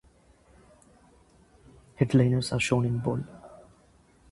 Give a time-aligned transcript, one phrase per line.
[1.97, 3.23] Headliners are shown in bold.